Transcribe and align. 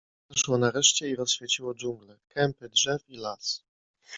Słońce 0.03 0.31
wzeszło 0.33 0.57
nareszcie 0.57 1.09
i 1.09 1.15
rozświeciło 1.15 1.75
dżunglę, 1.75 2.17
kępy 2.29 2.69
drzew 2.69 3.09
i 3.09 3.17
las. 3.17 3.63